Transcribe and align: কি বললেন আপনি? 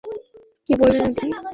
কি 0.65 0.73
বললেন 0.79 1.03
আপনি? 1.09 1.27